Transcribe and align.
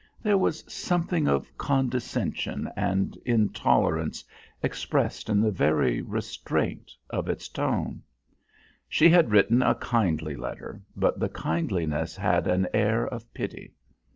There 0.23 0.39
was 0.39 0.63
something 0.67 1.27
of 1.27 1.55
condescension 1.59 2.71
and 2.75 3.15
intolerance 3.23 4.23
expressed 4.63 5.29
in 5.29 5.41
the 5.41 5.51
very 5.51 6.01
restraint 6.01 6.89
of 7.11 7.29
its 7.29 7.47
tone. 7.47 8.01
She 8.89 9.09
had 9.09 9.29
written 9.29 9.61
a 9.61 9.75
kindly 9.75 10.35
letter, 10.35 10.81
but 10.95 11.19
the 11.19 11.29
kindliness 11.29 12.15
had 12.15 12.47
an 12.47 12.67
air 12.73 13.05
of 13.07 13.31
pity. 13.31 13.75